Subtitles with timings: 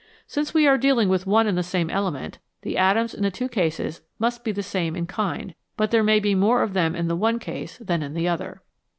[0.25, 3.47] Since we are dealing with one and the same element, the atoms in the two
[3.47, 7.07] cases must be the same in kind, but there may be more of them in
[7.07, 8.63] the one case than in the other.